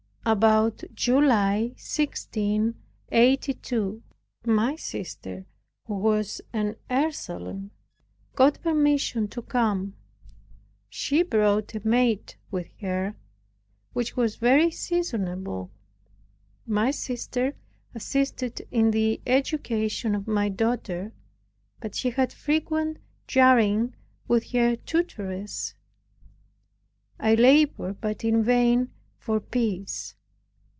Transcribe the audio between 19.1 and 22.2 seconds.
education of my daughter, but she